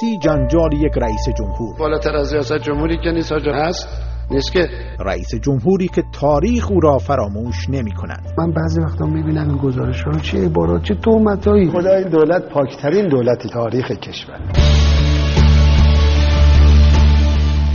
سیاسی 0.00 0.18
جنجال 0.18 0.72
یک 0.72 0.92
رئیس 0.96 1.28
جمهور. 1.38 1.76
بالاتر 1.78 2.16
از 2.16 2.32
ریاست 2.32 2.58
جمهوری 2.58 2.96
که 3.04 3.10
نیست 3.10 3.32
هست؟ 3.32 3.88
نیست 4.30 4.52
که. 4.52 4.68
رئیس 5.00 5.34
جمهوری 5.34 5.88
که 5.88 6.02
تاریخ 6.20 6.70
او 6.70 6.80
را 6.80 6.98
فراموش 6.98 7.68
نمی 7.68 7.92
کند. 7.92 8.34
من 8.38 8.50
بعضی 8.52 8.80
وقتا 8.80 9.06
می‌بینم 9.06 9.48
این 9.48 9.58
گزارش 9.58 10.02
ها 10.02 10.12
چه 10.12 10.44
عبارات 10.44 10.82
چه 10.82 10.94
تومتایی 10.94 11.70
خدا 11.70 11.94
این 11.94 12.08
دولت 12.08 12.48
پاکترین 12.48 13.08
دولت 13.08 13.46
تاریخ 13.46 13.90
کشور. 13.90 14.38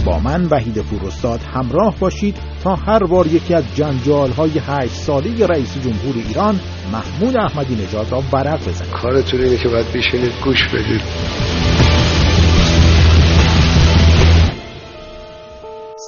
با 0.06 0.20
من 0.20 0.46
وحید 0.52 0.82
فوروستاد 0.82 1.40
همراه 1.54 1.96
باشید 2.00 2.36
تا 2.64 2.76
هر 2.76 3.00
بار 3.00 3.28
یکی 3.28 3.54
از 3.54 3.76
جنجال 3.76 4.30
های 4.30 4.52
هشت 4.68 4.94
ساله 4.94 5.48
رئیس 5.48 5.78
جمهور 5.82 6.16
ایران 6.28 6.56
محمود 6.94 7.38
احمدی 7.38 7.76
نژاد 7.84 8.12
را 8.12 8.24
ورق 8.34 8.60
بزنید 8.60 8.92
کارتون 8.92 9.42
اینه 9.42 9.58
که 9.58 9.70
باید 9.70 9.86
بیشینید 9.94 10.32
گوش 10.46 10.68
بدید. 10.74 11.02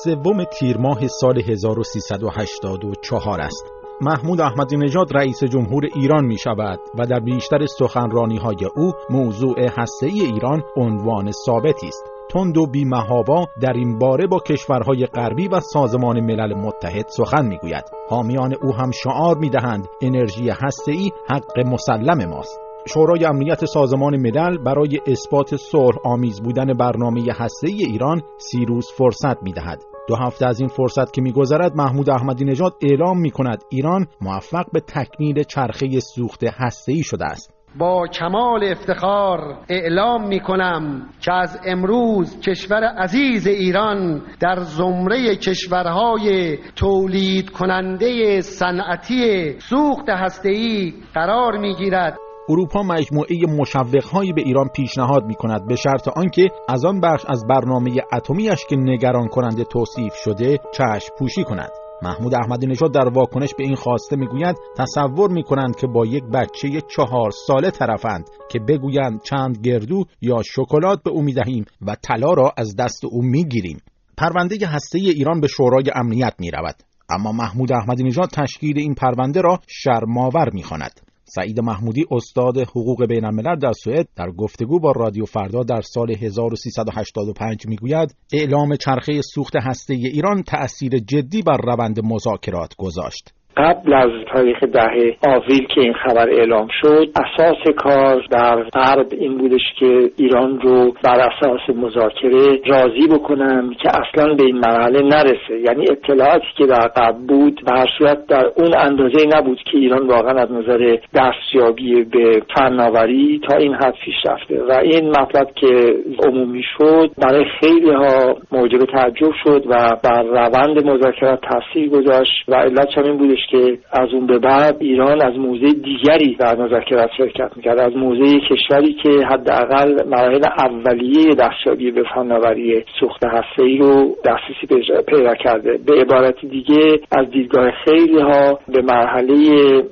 سوم 0.05 0.43
تیر 0.43 0.77
ماه 0.77 1.07
سال 1.07 1.41
1384 1.41 3.41
است. 3.41 3.65
محمود 4.01 4.41
احمدی 4.41 4.77
نژاد 4.77 5.17
رئیس 5.17 5.43
جمهور 5.43 5.85
ایران 5.95 6.25
می 6.25 6.37
شود 6.37 6.79
و 6.97 7.05
در 7.05 7.19
بیشتر 7.19 7.65
سخنرانی 7.65 8.37
های 8.37 8.65
او 8.75 8.93
موضوع 9.09 9.55
هسته 9.77 10.07
ای 10.07 10.21
ایران 10.21 10.63
عنوان 10.77 11.31
ثابتی 11.31 11.87
است. 11.87 12.03
تند 12.29 12.57
و 12.57 12.65
بیمهابا 12.65 13.47
در 13.61 13.73
این 13.73 13.99
باره 13.99 14.27
با 14.27 14.39
کشورهای 14.39 15.05
غربی 15.05 15.47
و 15.47 15.59
سازمان 15.59 16.19
ملل 16.19 16.53
متحد 16.53 17.07
سخن 17.07 17.45
می‌گوید. 17.45 17.83
حامیان 18.09 18.55
او 18.63 18.73
هم 18.73 18.91
شعار 18.91 19.37
می‌دهند 19.37 19.87
انرژی 20.01 20.49
هسته‌ای 20.49 21.11
حق 21.29 21.59
مسلم 21.59 22.29
ماست. 22.29 22.59
شورای 22.87 23.25
امنیت 23.25 23.65
سازمان 23.65 24.17
ملل 24.17 24.57
برای 24.57 24.99
اثبات 25.07 25.55
صلح 25.55 25.97
آمیز 26.03 26.41
بودن 26.41 26.73
برنامه 26.73 27.21
هسته‌ای 27.31 27.85
ایران 27.85 28.21
سی 28.37 28.65
روز 28.65 28.87
فرصت 28.97 29.43
می‌دهد. 29.43 29.94
دو 30.07 30.15
هفته 30.15 30.47
از 30.47 30.59
این 30.59 30.69
فرصت 30.69 31.13
که 31.13 31.21
میگذرد 31.21 31.75
محمود 31.75 32.09
احمدی 32.09 32.45
نژاد 32.45 32.73
اعلام 32.81 33.19
می 33.19 33.31
کند 33.31 33.63
ایران 33.69 34.07
موفق 34.21 34.65
به 34.73 34.79
تکمیل 34.79 35.43
چرخه 35.43 35.99
سوخت 35.99 36.43
هسته‌ای 36.43 37.03
شده 37.03 37.25
است. 37.25 37.55
با 37.79 38.07
کمال 38.07 38.63
افتخار 38.63 39.57
اعلام 39.69 40.27
می 40.27 40.39
کنم 40.39 41.09
که 41.21 41.33
از 41.33 41.59
امروز 41.65 42.39
کشور 42.39 42.83
عزیز 42.83 43.47
ایران 43.47 44.21
در 44.39 44.59
زمره 44.59 45.35
کشورهای 45.35 46.57
تولید 46.75 47.49
کننده 47.49 48.41
صنعتی 48.41 49.55
سوخت 49.59 50.09
هسته‌ای 50.09 50.93
قرار 51.13 51.57
می 51.57 51.75
گیرد 51.75 52.17
اروپا 52.49 52.83
مجموعه 52.83 53.35
مشوقهایی 53.59 54.33
به 54.33 54.41
ایران 54.41 54.67
پیشنهاد 54.67 55.25
می 55.25 55.35
کند 55.35 55.67
به 55.67 55.75
شرط 55.75 56.07
آنکه 56.07 56.51
از 56.69 56.85
آن 56.85 57.01
بخش 57.01 57.25
از 57.27 57.47
برنامه 57.47 57.91
اتمیش 58.13 58.65
که 58.69 58.75
نگران 58.75 59.27
کننده 59.27 59.63
توصیف 59.63 60.13
شده 60.15 60.59
چشم 60.73 61.13
پوشی 61.19 61.43
کند. 61.43 61.69
محمود 62.01 62.35
احمدی 62.35 62.67
نژاد 62.67 62.93
در 62.93 63.07
واکنش 63.07 63.53
به 63.57 63.63
این 63.63 63.75
خواسته 63.75 64.15
می‌گوید 64.15 64.55
تصور 64.77 65.31
می‌کنند 65.31 65.75
که 65.75 65.87
با 65.87 66.05
یک 66.05 66.23
بچه 66.23 66.81
چهار 66.95 67.31
ساله 67.47 67.71
طرفند 67.71 68.29
که 68.49 68.59
بگویند 68.59 69.21
چند 69.21 69.57
گردو 69.57 70.05
یا 70.21 70.41
شکلات 70.41 71.03
به 71.03 71.09
او 71.09 71.21
می‌دهیم 71.21 71.65
و 71.81 71.95
طلا 72.01 72.33
را 72.33 72.53
از 72.57 72.75
دست 72.75 73.05
او 73.05 73.21
می‌گیریم. 73.21 73.81
پرونده 74.17 74.67
هسته 74.67 74.99
ایران 74.99 75.41
به 75.41 75.47
شورای 75.47 75.91
امنیت 75.95 76.33
می 76.39 76.51
رود. 76.51 76.75
اما 77.09 77.31
محمود 77.31 77.73
احمدی 77.73 78.03
نژاد 78.03 78.29
تشکیل 78.29 78.79
این 78.79 78.93
پرونده 78.93 79.41
را 79.41 79.59
شرماور 79.67 80.49
می‌خواند. 80.53 81.14
سعید 81.25 81.59
محمودی 81.59 82.05
استاد 82.11 82.57
حقوق 82.57 83.05
بین 83.05 83.25
الملل 83.25 83.59
در 83.59 83.71
سوئد 83.83 84.07
در 84.15 84.31
گفتگو 84.31 84.79
با 84.79 84.91
رادیو 84.91 85.25
فردا 85.25 85.63
در 85.63 85.81
سال 85.81 86.11
1385 86.11 87.67
می‌گوید 87.67 88.15
اعلام 88.33 88.75
چرخه 88.75 89.21
سوخت 89.21 89.53
هسته 89.55 89.93
ایران 89.93 90.43
تأثیر 90.43 90.97
جدی 90.97 91.41
بر 91.41 91.57
روند 91.57 91.99
مذاکرات 92.03 92.75
گذاشت. 92.77 93.33
قبل 93.57 93.93
از 93.93 94.09
تاریخ 94.33 94.63
ده 94.63 95.15
آوریل 95.27 95.67
که 95.75 95.81
این 95.81 95.93
خبر 95.93 96.29
اعلام 96.29 96.67
شد 96.81 97.07
اساس 97.15 97.75
کار 97.77 98.23
در 98.31 98.63
غرب 98.63 99.07
این 99.11 99.37
بودش 99.37 99.73
که 99.79 100.09
ایران 100.17 100.59
رو 100.61 100.91
بر 101.03 101.19
اساس 101.19 101.75
مذاکره 101.75 102.59
راضی 102.65 103.07
بکنن 103.11 103.75
که 103.81 103.89
اصلا 103.89 104.33
به 104.33 104.43
این 104.43 104.57
مرحله 104.57 105.01
نرسه. 105.01 105.59
یعنی 105.65 105.85
اطلاعاتی 105.91 106.45
که 106.57 106.65
در 106.65 106.87
قبل 106.87 107.25
بود 107.27 107.61
به 107.65 107.79
هر 107.79 107.87
صورت 107.97 108.27
در 108.27 108.45
اون 108.55 108.73
اندازه 108.77 109.27
نبود 109.35 109.57
که 109.71 109.77
ایران 109.77 110.07
واقعا 110.07 110.41
از 110.41 110.51
نظر 110.51 110.97
دستیابی 111.13 112.03
به 112.03 112.41
فناوری 112.55 113.41
تا 113.49 113.57
این 113.57 113.73
حد 113.73 113.95
پیش 114.05 114.15
رفته. 114.25 114.63
و 114.69 114.71
این 114.71 115.09
مطلب 115.09 115.47
که 115.55 115.95
عمومی 116.27 116.63
شد 116.77 117.11
برای 117.17 117.45
خیلی 117.59 117.91
ها 117.91 118.37
موجب 118.51 118.85
تعجب 118.85 119.31
شد 119.43 119.63
و 119.69 119.97
بر 120.03 120.23
روند 120.23 120.85
مذاکرات 120.87 121.39
تاثیر 121.41 121.89
گذاشت 121.89 122.43
و 122.47 122.55
علت 122.55 122.97
این 122.97 123.17
بودش 123.17 123.44
که 123.51 123.77
از 123.91 124.09
اون 124.13 124.27
به 124.27 124.39
بعد 124.39 124.77
ایران 124.79 125.21
از 125.21 125.37
موزه 125.37 125.73
دیگری 125.73 126.35
در 126.35 126.55
مذاکرات 126.55 127.09
شرکت 127.17 127.51
می‌کرد 127.55 127.79
از 127.79 127.95
موزه 127.95 128.39
کشوری 128.39 128.93
که 129.03 129.09
حداقل 129.31 130.07
مراحل 130.07 130.43
اولیه 130.57 131.35
دستیابی 131.35 131.91
به 131.91 132.03
فناوری 132.15 132.83
سوخت 132.99 133.25
ای 133.59 133.77
رو 133.77 134.15
دسترسی 134.25 134.91
پیدا 135.07 135.35
کرده. 135.35 135.79
به 135.87 136.01
عبارت 136.01 136.45
دیگه 136.45 136.99
از 137.11 137.29
دیدگاه 137.31 137.71
خیلی 137.85 138.19
ها 138.19 138.59
به 138.67 138.81
مرحله 138.81 139.35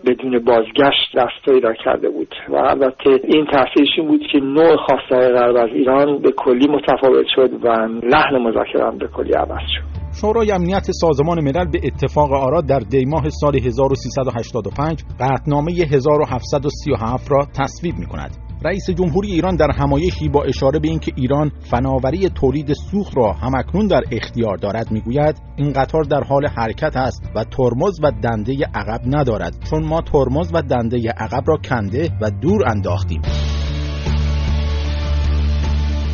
بدون 0.08 0.40
بازگشت 0.40 1.18
دست 1.18 1.52
پیدا 1.52 1.74
کرده 1.74 2.09
بود 2.09 2.35
و 2.50 2.56
البته 2.56 3.20
این 3.24 3.46
تاثیرش 3.46 3.90
این 3.97 4.08
بود 4.08 4.22
که 4.31 4.40
نوع 4.40 4.75
خواستهای 4.75 5.28
غرب 5.28 5.56
از 5.56 5.70
ایران 5.74 6.18
به 6.18 6.31
کلی 6.31 6.68
متفاوت 6.68 7.25
شد 7.35 7.50
و 7.64 7.70
لحن 8.03 8.38
مذاکره 8.38 8.91
به 9.00 9.08
کلی 9.08 9.34
عوض 9.34 9.62
شد. 9.75 9.92
شورای 10.13 10.51
امنیت 10.51 10.91
سازمان 10.91 11.44
ملل 11.44 11.66
به 11.66 11.79
اتفاق 11.84 12.34
آرا 12.34 12.62
در 12.62 12.79
دیماه 12.79 13.29
سال 13.29 13.56
1385 13.56 15.03
قطنامه 15.19 15.72
1737 15.72 17.31
را 17.31 17.47
تصویب 17.53 17.97
می 17.97 18.06
کند. 18.06 18.38
رئیس 18.66 18.90
جمهوری 18.90 19.31
ایران 19.31 19.56
در 19.56 19.72
همایشی 19.72 20.29
با 20.29 20.44
اشاره 20.44 20.79
به 20.79 20.88
اینکه 20.88 21.12
ایران 21.16 21.52
فناوری 21.59 22.29
تولید 22.29 22.73
سوخت 22.73 23.18
را 23.18 23.34
همکنون 23.34 23.88
در 23.88 24.02
اختیار 24.12 24.57
دارد 24.57 24.91
می‌گوید 24.91 25.41
این 25.56 25.73
قطار 25.73 26.03
در 26.03 26.23
حال 26.23 26.47
حرکت 26.47 26.97
است 26.97 27.23
و 27.35 27.44
ترمز 27.44 28.00
و 28.03 28.12
دنده 28.23 28.53
عقب 28.73 29.02
ندارد 29.06 29.56
چون 29.69 29.85
ما 29.85 30.02
ترمز 30.02 30.52
و 30.53 30.62
دنده 30.62 31.09
عقب 31.18 31.44
را 31.47 31.57
کنده 31.69 32.09
و 32.22 32.31
دور 32.41 32.69
انداختیم 32.69 33.22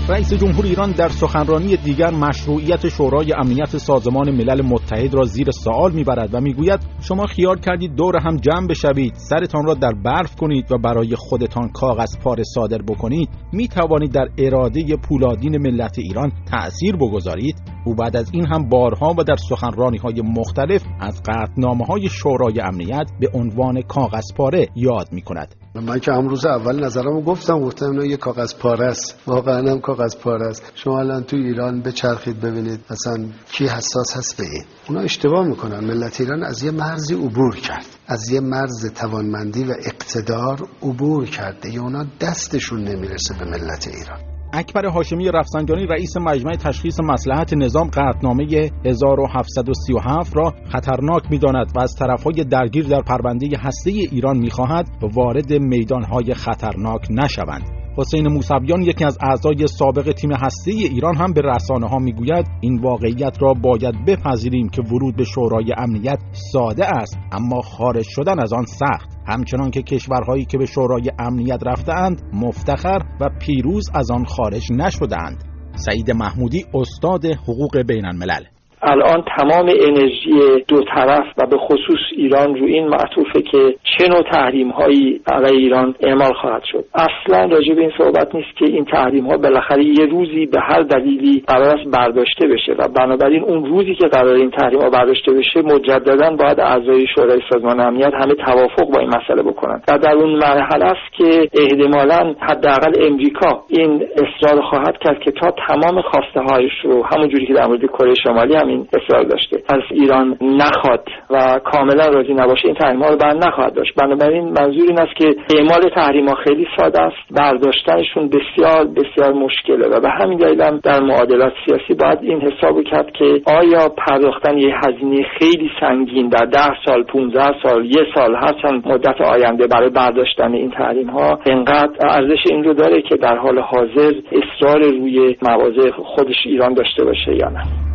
رئیس 0.09 0.34
جمهور 0.34 0.66
ایران 0.66 0.92
در 0.92 1.09
سخنرانی 1.09 1.78
دیگر 1.78 2.12
مشروعیت 2.12 2.88
شورای 2.90 3.34
امنیت 3.34 3.78
سازمان 3.78 4.31
ملل 4.31 4.62
متحد 4.62 5.14
را 5.14 5.24
زیر 5.24 5.52
سوال 5.52 5.92
می‌برد 5.92 6.34
و 6.34 6.42
می‌گوید 6.42 6.80
شما 7.02 7.25
خیال 7.25 7.59
کردید 7.59 7.96
دور 7.96 8.18
هم 8.18 8.38
جمع 8.38 8.68
بشوید 8.68 9.14
سرتان 9.16 9.66
را 9.66 9.74
در 9.74 9.94
برف 10.06 10.36
کنید 10.36 10.72
و 10.72 10.78
برای 10.78 11.16
خودتان 11.16 11.70
کاغذ 11.70 12.18
پاره 12.24 12.44
صادر 12.44 12.78
بکنید. 12.78 13.30
می 13.53 13.68
توانید 13.68 14.12
در 14.12 14.28
اراده 14.38 14.96
پولادین 14.96 15.58
ملت 15.58 16.00
ایران 16.00 16.31
تأثیر 16.52 16.96
بگذارید؟ 16.96 17.56
او 17.90 17.96
بعد 17.96 18.18
از 18.18 18.30
این 18.34 18.46
هم 18.48 18.70
بارها 18.70 19.16
و 19.18 19.24
در 19.24 19.36
سخنرانی 19.50 19.98
های 19.98 20.22
مختلف 20.22 20.84
از 21.00 21.22
قطنامه 21.26 21.86
های 21.86 22.10
شورای 22.10 22.62
امنیت 22.62 23.08
به 23.20 23.30
عنوان 23.34 23.82
کاغذ 23.82 24.24
پاره 24.38 24.68
یاد 24.76 25.08
می 25.12 25.22
کند 25.22 25.56
من 25.76 26.00
که 26.00 26.14
امروز 26.14 26.46
اول 26.46 26.86
نظرمو 26.86 27.22
گفتم 27.22 27.60
گفتم 27.60 27.90
اینا 27.90 28.06
یه 28.06 28.18
کاغذ 28.18 28.56
پاره 28.56 28.86
است. 28.86 29.20
واقعا 29.28 29.72
هم 29.72 29.80
کاغذ 29.80 30.16
پاره 30.18 30.48
است. 30.48 30.72
شما 30.76 31.00
الان 31.00 31.24
تو 31.24 31.36
ایران 31.36 31.82
بچرخید 31.82 32.42
ببینید 32.42 32.80
مثلا 32.92 33.26
کی 33.52 33.68
حساس 33.68 34.18
هست 34.18 34.38
به 34.38 34.44
این. 34.44 34.64
اونا 34.90 35.02
اشتباه 35.02 35.48
می‌کنن. 35.48 35.80
ملت 35.80 36.22
ایران 36.22 36.44
از 36.44 36.64
یه 36.64 36.72
مرزی 36.72 37.16
عبور 37.16 37.56
کرد. 37.56 37.86
از 38.08 38.32
یه 38.32 38.40
مرز 38.40 38.94
توانمندی 38.94 39.64
و 39.64 39.74
اقتدار 39.86 40.68
عبور 40.82 41.26
کرده. 41.26 41.74
یا 41.74 41.82
اونا 41.82 42.06
دستشون 42.22 42.84
نمی‌رسه 42.84 43.34
به 43.40 43.46
ملت 43.46 43.88
ایران. 43.88 44.28
اکبر 44.53 44.85
هاشمی 44.85 45.31
رفسنجانی 45.31 45.85
رئیس 45.85 46.17
مجمع 46.17 46.55
تشخیص 46.55 46.99
مسلحت 46.99 47.53
نظام 47.53 47.87
قطعنامه 47.87 48.72
1737 48.85 50.35
را 50.35 50.53
خطرناک 50.72 51.23
می‌داند 51.31 51.72
و 51.75 51.79
از 51.79 51.96
طرفهای 51.99 52.43
درگیر 52.43 52.87
در 52.87 53.01
پرونده 53.01 53.47
هسته 53.59 53.91
ایران 53.91 54.37
می‌خواهد 54.37 54.90
وارد 55.13 55.53
میدانهای 55.53 56.34
خطرناک 56.34 57.07
نشوند. 57.09 57.78
حسین 57.99 58.28
موسویان 58.28 58.81
یکی 58.81 59.05
از 59.05 59.17
اعضای 59.22 59.67
سابق 59.67 60.11
تیم 60.11 60.31
هسته 60.31 60.72
ایران 60.72 61.16
هم 61.16 61.34
به 61.34 61.41
رسانه 61.41 61.87
ها 61.87 61.97
می‌گوید 61.97 62.46
این 62.61 62.81
واقعیت 62.81 63.37
را 63.41 63.53
باید 63.53 64.05
بپذیریم 64.07 64.69
که 64.69 64.81
ورود 64.81 65.16
به 65.16 65.23
شورای 65.23 65.73
امنیت 65.78 66.19
ساده 66.31 66.85
است 66.85 67.17
اما 67.31 67.61
خارج 67.61 68.05
شدن 68.09 68.40
از 68.40 68.53
آن 68.53 68.66
سخت. 68.66 69.09
همچنان 69.28 69.72
که 69.72 69.81
کشورهایی 69.81 70.46
که 70.46 70.57
به 70.57 70.66
شورای 70.66 71.11
امنیت 71.19 71.59
رفتهاند 71.66 72.22
مفتخر 72.34 72.99
و 73.22 73.29
پیروز 73.40 73.90
از 73.93 74.11
آن 74.11 74.25
خارج 74.25 74.72
نشدهاند. 74.72 75.43
سعید 75.75 76.11
محمودی 76.11 76.66
استاد 76.73 77.25
حقوق 77.25 77.81
بین 77.87 78.05
الملل 78.05 78.59
الان 78.81 79.23
تمام 79.37 79.70
انرژی 79.79 80.64
دو 80.67 80.84
طرف 80.96 81.26
و 81.37 81.46
به 81.46 81.58
خصوص 81.58 81.99
ایران 82.11 82.55
رو 82.55 82.66
این 82.66 82.87
معطوفه 82.87 83.41
که 83.41 83.76
چه 83.84 84.08
نوع 84.08 84.23
تحریم 84.31 84.70
هایی 84.70 85.22
علیه 85.28 85.58
ایران 85.58 85.96
اعمال 85.99 86.34
خواهد 86.34 86.64
شد. 86.72 86.85
اصلا 86.96 87.46
راجع 87.46 87.73
به 87.73 87.81
این 87.81 87.91
صحبت 87.97 88.35
نیست 88.35 88.58
که 88.58 88.66
این 88.66 88.85
تحریم 88.85 89.26
ها 89.26 89.37
بالاخره 89.37 89.84
یه 89.84 90.05
روزی 90.05 90.46
به 90.46 90.59
هر 90.61 90.81
دلیلی 90.81 91.43
قرار 91.47 91.78
است 91.78 91.91
برداشته 91.91 92.47
بشه 92.47 92.76
و 92.79 92.87
بنابراین 92.87 93.43
اون 93.43 93.66
روزی 93.66 93.96
که 93.96 94.08
قرار 94.08 94.35
این 94.35 94.52
تحریم 94.52 94.82
ها 94.82 94.90
برداشته 94.90 95.32
بشه 95.34 95.61
مجددا 95.61 96.29
باید 96.29 96.59
اعضای 96.59 97.05
شورای 97.16 97.41
سازمان 97.49 97.79
امنیت 97.79 98.14
همه 98.14 98.34
توافق 98.34 98.93
با 98.93 98.99
این 98.99 99.09
مسئله 99.09 99.43
بکنند 99.43 99.84
و 99.87 99.97
در 99.97 100.16
اون 100.16 100.29
مرحله 100.29 100.85
است 100.85 101.14
که 101.17 101.49
احتمالا 101.53 102.35
حداقل 102.40 102.93
امریکا 103.02 103.64
این 103.70 104.03
اصرار 104.14 104.61
خواهد 104.61 104.97
کرد 104.97 105.20
که 105.20 105.32
تا 105.32 105.53
تمام 105.67 106.02
خواسته 106.02 106.40
هایش 106.40 106.72
رو 106.84 107.05
همونجوری 107.05 107.46
که 107.46 107.53
در 107.53 107.67
مورد 107.67 107.85
کره 107.85 108.14
شمالی 108.23 108.55
هم 108.55 108.69
این 108.70 108.88
اصرار 108.94 109.24
داشته. 109.24 109.64
از 109.74 109.82
ایران 109.92 110.38
نخواد 110.42 111.08
و 111.30 111.60
کاملا 111.72 112.08
راضی 112.08 112.34
نباشه 112.34 112.66
این 112.66 112.76
تحریم 112.76 113.04
ها 113.04 113.10
رو 113.10 113.18
بر 113.18 113.34
نخواهد 113.34 113.74
داشت. 113.74 113.96
بنابراین 113.96 114.44
منظور 114.44 114.86
این 114.88 115.00
است 115.00 115.16
که 115.18 115.36
اعمال 115.56 115.90
تحریم 115.96 116.30
ها 116.30 116.36
خیلی 116.36 116.68
ساده 116.78 117.02
است 117.02 117.18
برداشتنشون 117.32 118.30
بسیار 118.30 118.86
بسیار 118.86 119.34
مشکله 119.34 119.88
و 119.88 120.00
به 120.00 120.10
همین 120.10 120.38
دلیل 120.38 120.62
هم 120.62 120.80
در 120.84 121.00
معادلات 121.00 121.54
سیاسی 121.66 121.94
باید 121.94 122.20
این 122.22 122.42
حساب 122.42 122.84
کرد 122.84 123.12
که 123.12 123.42
آیا 123.46 123.90
پرداختن 123.90 124.58
یه 124.58 124.76
هزینه 124.86 125.26
خیلی 125.40 125.70
سنگین 125.80 126.30
در 126.30 126.46
ده 126.46 126.72
سال 126.86 127.04
15 127.04 127.54
سال 127.64 127.86
یه 127.86 128.06
سال 128.16 128.36
هرچند 128.36 128.88
مدت 128.88 129.22
آینده 129.22 129.68
برای 129.68 129.90
برداشتن 129.90 130.54
این 130.54 130.72
تحریم 130.72 131.10
ها 131.10 131.40
انقدر 131.46 132.08
ارزش 132.10 132.44
این 132.50 132.64
رو 132.64 132.74
داره 132.74 133.02
که 133.02 133.16
در 133.16 133.38
حال 133.38 133.60
حاضر 133.60 134.14
اصرار 134.32 134.80
روی 134.82 135.38
مواضع 135.42 135.92
خودش 135.92 136.46
ایران 136.46 136.74
داشته 136.74 137.04
باشه 137.06 137.36
یا 137.36 137.50
نه. 137.50 137.89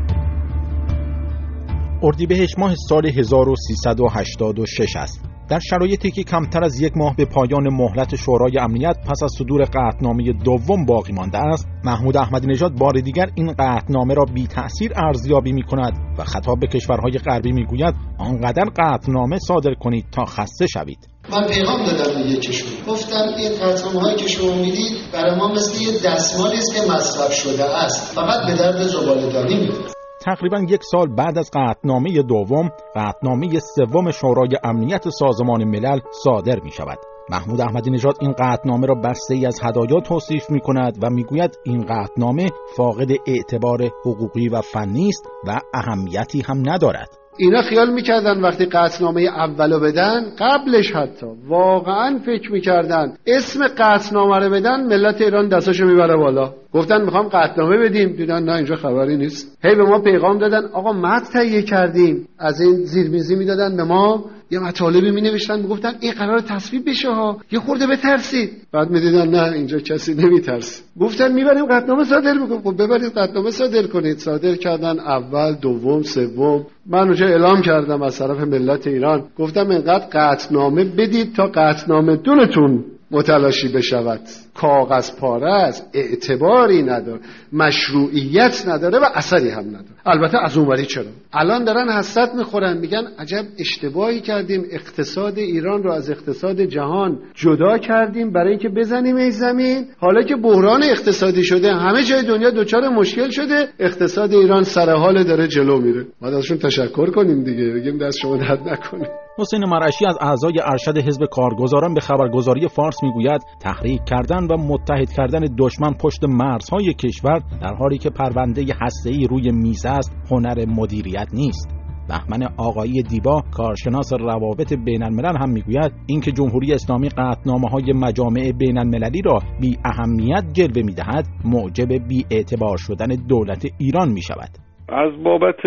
اردیبهشت 2.04 2.58
ماه 2.58 2.74
سال 2.88 3.06
1386 3.06 4.96
است. 4.96 5.24
در 5.48 5.58
شرایطی 5.58 6.10
که 6.10 6.22
کمتر 6.22 6.64
از 6.64 6.80
یک 6.80 6.92
ماه 6.96 7.16
به 7.16 7.24
پایان 7.24 7.68
مهلت 7.72 8.16
شورای 8.16 8.58
امنیت 8.58 8.96
پس 9.08 9.22
از 9.22 9.32
صدور 9.38 9.62
قطعنامه 9.62 10.32
دوم 10.32 10.84
باقی 10.86 11.12
مانده 11.12 11.38
است 11.38 11.68
محمود 11.84 12.16
احمدی 12.16 12.46
نژاد 12.46 12.72
بار 12.78 12.92
دیگر 12.92 13.26
این 13.34 13.52
قطعنامه 13.58 14.14
را 14.14 14.24
بی 14.24 14.46
تأثیر 14.46 14.92
ارزیابی 14.96 15.52
می 15.52 15.62
کند 15.62 15.92
و 16.18 16.24
خطاب 16.24 16.60
به 16.60 16.66
کشورهای 16.66 17.12
غربی 17.12 17.52
می 17.52 17.64
گوید 17.64 17.94
آنقدر 18.18 18.64
قطعنامه 18.76 19.38
صادر 19.38 19.74
کنید 19.74 20.04
تا 20.12 20.24
خسته 20.24 20.66
شوید. 20.66 21.08
من 21.32 21.46
پیغام 21.48 21.84
دادم 21.84 22.22
به 22.22 22.36
کشور. 22.36 22.92
گفتم 22.92 23.24
این 23.38 23.52
قطعنامه 23.52 24.00
هایی 24.00 24.16
که 24.16 24.28
شما 24.28 24.54
می‌دید 24.54 24.92
برای 25.12 25.38
ما 25.38 25.52
مثل 25.52 25.82
یه 25.82 25.92
دستمالی 26.04 26.58
است 26.58 26.74
که 26.74 26.92
مصرف 26.92 27.32
شده 27.32 27.64
است. 27.64 28.14
فقط 28.14 28.46
به 28.46 28.54
درد 28.54 28.82
زباله‌دانی 28.82 29.54
میده 29.54 29.93
تقریبا 30.24 30.58
یک 30.68 30.82
سال 30.82 31.14
بعد 31.16 31.38
از 31.38 31.50
قطنامه 31.54 32.22
دوم 32.22 32.70
قطنامه 32.96 33.48
سوم 33.58 34.10
شورای 34.10 34.48
امنیت 34.64 35.08
سازمان 35.08 35.64
ملل 35.64 35.98
صادر 36.24 36.60
می 36.60 36.70
شود 36.70 36.98
محمود 37.30 37.60
احمدی 37.60 37.90
نژاد 37.90 38.14
این 38.20 38.32
قطنامه 38.32 38.86
را 38.86 38.94
بسته 38.94 39.34
ای 39.34 39.46
از 39.46 39.60
هدایا 39.62 40.00
توصیف 40.00 40.50
می 40.50 40.60
کند 40.60 40.98
و 41.02 41.10
می‌گوید 41.10 41.58
این 41.64 41.86
قطنامه 41.86 42.46
فاقد 42.76 43.10
اعتبار 43.26 43.82
حقوقی 44.04 44.48
و 44.48 44.60
فنی 44.60 45.08
است 45.08 45.26
و 45.46 45.60
اهمیتی 45.74 46.42
هم 46.48 46.70
ندارد. 46.70 47.18
اینا 47.38 47.62
خیال 47.62 47.92
می‌کردن 47.92 48.40
وقتی 48.40 48.66
قطنامه 48.66 49.22
اولو 49.22 49.80
بدن 49.80 50.20
قبلش 50.38 50.92
حتی 50.92 51.26
واقعا 51.48 52.18
فکر 52.26 52.52
می‌کردن 52.52 53.16
اسم 53.26 53.60
قطنامه 53.78 54.38
رو 54.38 54.50
بدن 54.50 54.86
ملت 54.86 55.20
ایران 55.20 55.48
دستاشو 55.48 55.86
می‌بره 55.86 56.16
بالا. 56.16 56.52
گفتن 56.74 57.04
می‌خوام 57.04 57.28
قطنامه 57.28 57.76
بدیم. 57.78 58.08
دیدن 58.12 58.42
نه 58.42 58.52
اینجا 58.52 58.76
خبری 58.76 59.16
نیست. 59.16 59.58
هی 59.64 59.74
به 59.74 59.84
ما 59.84 59.98
پیغام 59.98 60.38
دادن. 60.38 60.64
آقا 60.72 60.92
متن 60.92 61.24
تهیه 61.32 61.62
کردیم. 61.62 62.28
از 62.38 62.60
این 62.60 62.74
زیرمیزی 62.74 63.36
می‌دادن 63.36 63.76
به 63.76 63.84
ما. 63.84 64.24
یه 64.50 64.58
مطالبی 64.60 65.10
می 65.10 65.20
نوشتن 65.20 65.60
می‌گفتن 65.60 65.92
این 66.00 66.12
قرار 66.12 66.40
تصویب 66.40 66.88
بشه 66.88 67.08
ها. 67.08 67.38
یه 67.52 67.60
خورده 67.60 67.86
بترسید. 67.86 68.50
بعد 68.72 68.90
می‌دیدن 68.90 69.28
نه 69.28 69.52
اینجا 69.52 69.78
کسی 69.78 70.14
نمیترسه. 70.14 70.82
گفتن 71.00 71.32
می‌بریم 71.32 71.66
قطنامه 71.66 72.04
صادر 72.04 72.32
می‌کنیم. 72.32 72.60
خب 72.60 72.82
ببرید 72.82 73.12
قطنامه 73.12 73.50
صادر 73.50 73.86
کنید. 73.86 74.18
صادر 74.18 74.54
کردن 74.54 74.98
اول 74.98 75.52
دوم 75.52 76.02
سوم. 76.02 76.66
من 76.86 76.98
اونجا 76.98 77.26
اعلام 77.26 77.62
کردم 77.62 78.02
از 78.02 78.18
طرف 78.18 78.40
ملت 78.40 78.86
ایران. 78.86 79.24
گفتم 79.38 79.70
اینقدر 79.70 80.06
قطنامه 80.12 80.84
بدید 80.84 81.34
تا 81.34 81.46
قطنامه 81.54 82.16
دونتون 82.16 82.84
متلاشی 83.14 83.68
بشود. 83.68 84.20
کاغذ 84.54 85.16
پاره 85.16 85.52
است 85.52 85.90
اعتباری 85.94 86.82
نداره 86.82 87.20
مشروعیت 87.52 88.64
نداره 88.68 88.98
و 88.98 89.04
اثری 89.14 89.50
هم 89.50 89.66
نداره. 89.68 89.84
البته 90.06 90.38
از 90.44 90.56
اونوری 90.56 90.86
چرا؟ 90.86 91.04
الان 91.32 91.64
دارن 91.64 91.88
حسرت 91.88 92.34
می‌خورن 92.34 92.78
میگن 92.78 93.04
عجب 93.18 93.44
اشتباهی 93.58 94.20
کردیم 94.20 94.64
اقتصاد 94.70 95.38
ایران 95.38 95.82
رو 95.82 95.92
از 95.92 96.10
اقتصاد 96.10 96.60
جهان 96.60 97.18
جدا 97.34 97.78
کردیم 97.78 98.32
برای 98.32 98.50
اینکه 98.50 98.68
بزنیم 98.68 99.16
این 99.16 99.30
زمین. 99.30 99.86
حالا 99.98 100.22
که 100.22 100.36
بحران 100.36 100.82
اقتصادی 100.82 101.44
شده 101.44 101.74
همه 101.74 102.02
جای 102.02 102.22
دنیا 102.22 102.50
دچار 102.50 102.88
مشکل 102.88 103.30
شده 103.30 103.68
اقتصاد 103.78 104.32
ایران 104.32 104.62
سر 104.62 104.90
حال 104.90 105.24
داره 105.24 105.48
جلو 105.48 105.80
میره. 105.80 106.06
ما 106.22 106.28
ازشون 106.28 106.58
تشکر 106.58 107.10
کنیم 107.10 107.44
دیگه 107.44 107.70
بگیم 107.70 107.98
دست 107.98 108.18
شما 108.18 108.36
درد 108.36 108.68
نکنه. 108.68 109.23
حسین 109.38 109.64
مرشی 109.68 110.06
از 110.06 110.18
اعضای 110.20 110.60
ارشد 110.64 110.98
حزب 110.98 111.24
کارگزاران 111.24 111.94
به 111.94 112.00
خبرگزاری 112.00 112.68
فارس 112.68 113.02
می‌گوید 113.02 113.42
تحریک 113.60 114.04
کردن 114.04 114.44
و 114.46 114.56
متحد 114.56 115.10
کردن 115.10 115.40
دشمن 115.58 115.92
پشت 115.92 116.24
مرزهای 116.24 116.94
کشور 116.94 117.38
در 117.62 117.74
حالی 117.74 117.98
که 117.98 118.10
پرونده 118.10 118.64
هسته‌ای 118.82 119.26
روی 119.26 119.50
میز 119.50 119.86
است 119.86 120.16
هنر 120.30 120.64
مدیریت 120.66 121.28
نیست 121.32 121.68
بهمن 122.08 122.48
آقایی 122.56 123.02
دیبا 123.02 123.42
کارشناس 123.52 124.12
روابط 124.12 124.72
بین 124.72 125.02
الملل 125.02 125.36
هم 125.36 125.50
می‌گوید 125.50 125.92
اینکه 126.06 126.32
جمهوری 126.32 126.72
اسلامی 126.72 127.08
قطنامه 127.08 127.68
های 127.68 127.92
مجامع 127.92 128.52
بین 128.52 128.78
المللی 128.78 129.22
را 129.22 129.38
بی 129.60 129.78
اهمیت 129.84 130.44
جلوه 130.52 130.82
می‌دهد 130.82 131.26
موجب 131.44 131.92
بی 132.08 132.26
اعتبار 132.30 132.76
شدن 132.76 133.08
دولت 133.28 133.66
ایران 133.78 134.12
می 134.12 134.22
شود. 134.22 134.63
از 134.88 135.22
بابت 135.22 135.66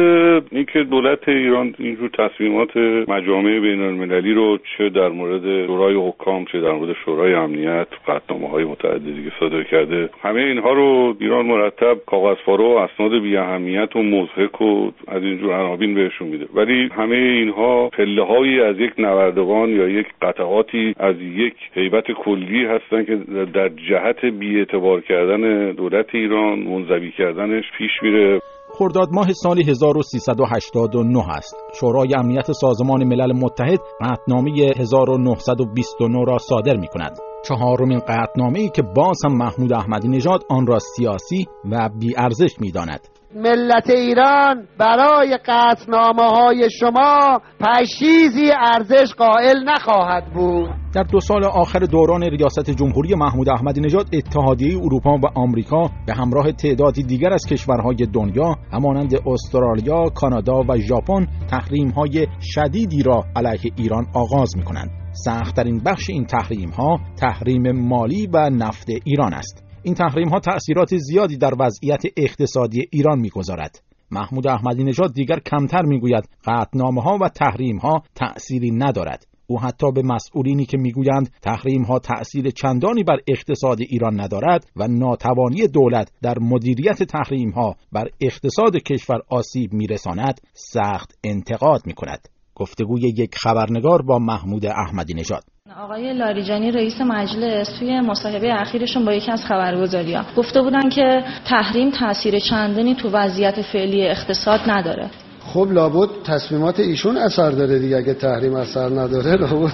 اینکه 0.51 0.83
دولت 0.83 1.29
ایران 1.29 1.75
اینجور 1.79 2.09
تصمیمات 2.09 2.77
مجامع 3.07 3.59
بین 3.59 3.81
المللی 3.81 4.33
رو 4.33 4.57
چه 4.77 4.89
در 4.89 5.09
مورد 5.09 5.65
شورای 5.65 5.95
حکام 5.95 6.45
چه 6.45 6.61
در 6.61 6.71
مورد 6.71 6.95
شورای 7.05 7.33
امنیت 7.33 7.87
قطنامه 8.07 8.49
های 8.49 8.63
متعددی 8.63 9.23
که 9.23 9.31
صادر 9.39 9.63
کرده 9.63 10.09
همه 10.21 10.41
اینها 10.41 10.73
رو 10.73 11.15
ایران 11.19 11.45
مرتب 11.45 11.97
کاغذپاره 12.05 12.63
و 12.63 12.67
اسناد 12.67 13.21
بی 13.21 13.37
اهمیت 13.37 13.95
و 13.95 14.03
مضحک 14.03 14.61
و 14.61 14.91
از 15.07 15.23
اینجور 15.23 15.53
عناوین 15.53 15.93
بهشون 15.93 16.27
میده. 16.27 16.45
ولی 16.53 16.89
همه 16.95 17.15
اینها 17.15 17.89
پله 17.89 18.23
هایی 18.23 18.61
از 18.61 18.79
یک 18.79 18.93
نوردوان 18.97 19.69
یا 19.69 19.89
یک 19.89 20.07
قطعاتی 20.21 20.95
از 20.99 21.15
یک 21.21 21.55
حیبت 21.73 22.11
کلی 22.11 22.65
هستن 22.65 23.05
که 23.05 23.15
در 23.53 23.69
جهت 23.69 24.25
بی 24.25 24.59
اعتبار 24.59 25.01
کردن 25.01 25.71
دولت 25.71 26.15
ایران 26.15 26.59
منزوی 26.59 27.11
کردنش 27.11 27.71
پیش 27.77 27.92
میره. 28.03 28.39
خرداد 28.77 29.09
ماه 29.11 29.33
سال 29.33 29.69
1389 29.69 31.29
است. 31.29 31.55
شورای 31.79 32.15
امنیت 32.15 32.51
سازمان 32.51 33.03
ملل 33.03 33.33
متحد 33.33 33.79
قطنامه 34.01 34.51
1929 34.77 36.23
را 36.27 36.37
صادر 36.37 36.77
می 36.77 36.87
کند. 36.87 37.17
چهارمین 37.47 37.99
قطنامه 37.99 38.59
ای 38.59 38.69
که 38.69 38.81
باز 38.81 39.17
هم 39.25 39.37
محمود 39.37 39.73
احمدی 39.73 40.07
نژاد 40.07 40.43
آن 40.49 40.67
را 40.67 40.79
سیاسی 40.79 41.47
و 41.71 41.89
بیارزش 41.99 42.59
می 42.59 42.71
داند. 42.71 43.17
ملت 43.35 43.89
ایران 43.89 44.67
برای 44.79 45.37
قطنامه 45.45 46.23
های 46.23 46.69
شما 46.79 47.41
پشیزی 47.59 48.51
ارزش 48.59 49.13
قائل 49.17 49.63
نخواهد 49.63 50.33
بود 50.33 50.69
در 50.95 51.03
دو 51.03 51.19
سال 51.19 51.45
آخر 51.45 51.79
دوران 51.79 52.23
ریاست 52.23 52.69
جمهوری 52.71 53.15
محمود 53.15 53.49
احمدی 53.49 53.81
نژاد 53.81 54.05
اتحادیه 54.13 54.77
اروپا 54.77 55.17
و 55.17 55.25
آمریکا 55.35 55.81
به 56.07 56.13
همراه 56.13 56.51
تعدادی 56.51 57.03
دیگر 57.03 57.33
از 57.33 57.45
کشورهای 57.49 57.95
دنیا 58.13 58.55
همانند 58.73 59.13
استرالیا، 59.27 60.03
کانادا 60.15 60.61
و 60.69 60.77
ژاپن 60.77 61.27
تحریم 61.49 61.93
شدیدی 62.41 63.03
را 63.03 63.23
علیه 63.35 63.71
ایران 63.77 64.05
آغاز 64.13 64.57
می 64.57 64.63
کنند. 64.63 64.89
سختترین 65.11 65.81
بخش 65.85 66.09
این 66.09 66.25
تحریم 66.25 66.69
ها 66.69 66.99
تحریم 67.19 67.71
مالی 67.71 68.27
و 68.33 68.49
نفت 68.49 68.87
ایران 69.05 69.33
است. 69.33 69.67
این 69.87 69.95
تحریم 69.95 70.29
ها 70.29 70.39
تأثیرات 70.39 70.97
زیادی 70.97 71.37
در 71.37 71.53
وضعیت 71.59 72.01
اقتصادی 72.17 72.87
ایران 72.91 73.19
می‌گذارد. 73.19 73.83
محمود 74.11 74.47
احمدی 74.47 74.83
نژاد 74.83 75.13
دیگر 75.13 75.39
کمتر 75.39 75.81
می‌گوید 75.81 76.29
قطنامه 76.45 77.01
ها 77.01 77.17
و 77.21 77.29
تحریم 77.29 77.77
ها 77.77 78.03
تأثیری 78.15 78.71
ندارد. 78.71 79.27
او 79.47 79.59
حتی 79.59 79.91
به 79.91 80.01
مسئولینی 80.01 80.65
که 80.65 80.77
می‌گویند 80.77 81.29
تحریم 81.41 81.83
ها 81.83 81.99
تأثیر 81.99 82.49
چندانی 82.49 83.03
بر 83.03 83.17
اقتصاد 83.27 83.81
ایران 83.81 84.19
ندارد 84.21 84.65
و 84.75 84.87
ناتوانی 84.87 85.67
دولت 85.67 86.11
در 86.21 86.39
مدیریت 86.39 87.03
تحریم 87.03 87.49
ها 87.49 87.75
بر 87.91 88.07
اقتصاد 88.21 88.77
کشور 88.77 89.21
آسیب 89.29 89.73
میرساند 89.73 90.41
سخت 90.53 91.19
انتقاد 91.23 91.81
می 91.85 91.94
کند. 91.94 92.27
گفتگوی 92.56 93.01
یک 93.01 93.35
خبرنگار 93.35 94.01
با 94.01 94.19
محمود 94.19 94.65
احمدی 94.65 95.13
نژاد 95.13 95.44
آقای 95.76 96.14
لاریجانی 96.14 96.71
رئیس 96.71 97.02
مجلس 97.02 97.69
توی 97.80 98.02
مصاحبه 98.02 98.62
اخیرشون 98.62 99.06
با 99.06 99.14
یکی 99.14 99.31
از 99.31 99.45
خبرگزاری‌ها 99.45 100.24
گفته 100.38 100.62
بودن 100.62 100.90
که 100.90 101.24
تحریم 101.45 101.92
تاثیر 101.92 102.40
چندانی 102.40 102.95
تو 102.95 103.09
وضعیت 103.09 103.62
فعلی 103.62 104.07
اقتصاد 104.07 104.59
نداره. 104.68 105.09
خب 105.45 105.68
لابد 105.71 106.09
تصمیمات 106.24 106.80
ایشون 106.80 107.18
اثر 107.18 107.52
داره 107.52 107.80
دیگه 107.80 107.97
اگه 107.97 108.14
تحریم 108.14 108.56
اثر 108.56 108.90
نداره 108.90 109.36
لابد. 109.36 109.74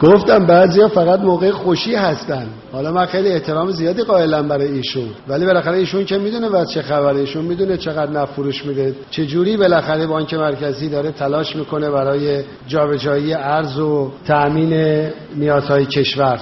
گفتم 0.00 0.46
بعضیا 0.46 0.88
فقط 0.88 1.20
موقع 1.20 1.50
خوشی 1.50 1.94
هستن. 1.94 2.46
حالا 2.72 2.92
من 2.92 3.06
خیلی 3.06 3.28
احترام 3.28 3.70
زیادی 3.70 4.02
قائلم 4.02 4.48
برای 4.48 4.68
ایشون. 4.68 5.08
ولی 5.28 5.46
بالاخره 5.46 5.78
ایشون 5.78 6.04
که 6.04 6.18
می‌دونه 6.18 6.48
بعد 6.48 6.66
چه 6.66 6.82
خبره. 6.82 7.16
ایشون 7.16 7.44
می‌دونه 7.44 7.76
چقدر 7.76 8.10
نفروش 8.10 8.66
میده. 8.66 8.94
چه 9.10 9.26
جوری 9.26 9.56
بالاخره 9.56 10.06
بانک 10.06 10.34
مرکزی 10.34 10.88
داره 10.88 11.10
تلاش 11.12 11.56
می‌کنه 11.56 11.90
برای 11.90 12.42
جابجایی 12.66 13.34
ارز 13.34 13.78
و 13.78 14.10
تأمین 14.26 15.06
نیازهای 15.36 15.86
کشور. 15.86 16.40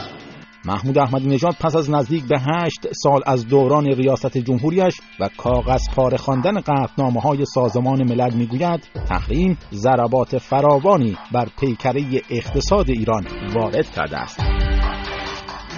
محمود 0.64 0.98
احمدی 0.98 1.28
نژاد 1.28 1.54
پس 1.60 1.76
از 1.76 1.90
نزدیک 1.90 2.24
به 2.28 2.40
هشت 2.40 2.86
سال 2.92 3.20
از 3.26 3.48
دوران 3.48 3.86
ریاست 3.86 4.38
جمهوریش 4.38 4.94
و 5.20 5.28
کاغذ 5.36 5.80
پاره 5.96 6.16
خواندن 6.16 6.60
قطعنامه 6.60 7.20
های 7.20 7.44
سازمان 7.44 8.02
ملل 8.08 8.34
می‌گوید 8.34 8.88
تحریم 9.08 9.58
ضربات 9.72 10.38
فراوانی 10.38 11.16
بر 11.32 11.48
پیکره 11.60 12.02
اقتصاد 12.30 12.90
ایران 12.90 13.26
وارد 13.54 13.90
کرده 13.90 14.18
است. 14.18 14.40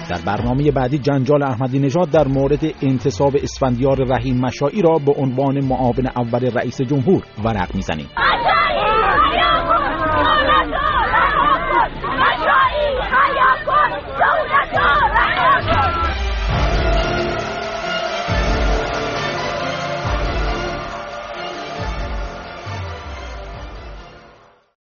در 0.09 0.21
برنامه 0.25 0.71
بعدی 0.71 0.97
جنجال 0.97 1.43
احمدی 1.43 1.79
نژاد 1.79 2.09
در 2.09 2.27
مورد 2.27 2.65
انتصاب 2.81 3.33
اسفندیار 3.43 3.97
رحیم 4.07 4.37
مشایی 4.37 4.81
را 4.81 4.97
به 5.05 5.13
عنوان 5.17 5.65
معاون 5.65 6.07
اول 6.17 6.45
رئیس 6.45 6.81
جمهور 6.81 7.23
ورق 7.43 7.75
می‌زنیم. 7.75 8.07